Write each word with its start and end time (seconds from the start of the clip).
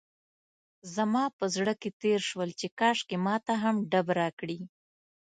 زما 0.95 1.23
په 1.37 1.45
زړه 1.55 1.73
کې 1.81 1.89
تېر 2.01 2.19
شول 2.29 2.49
چې 2.59 2.67
کاشکې 2.79 3.17
ماته 3.25 3.53
هم 3.63 3.75
ډب 3.91 4.07
راکړي. 4.19 4.59